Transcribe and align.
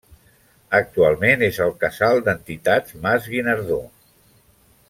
Actualment 0.77 1.43
és 1.49 1.59
el 1.67 1.75
Casal 1.85 2.23
d'Entitats 2.31 2.99
Mas 3.07 3.29
Guinardó. 3.35 3.81